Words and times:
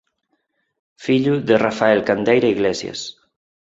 Fillo 1.03 1.35
de 1.47 1.55
Rafael 1.65 1.99
Candeira 2.07 2.53
Iglesias. 2.55 2.99